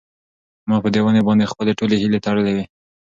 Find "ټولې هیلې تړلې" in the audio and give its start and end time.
1.79-2.51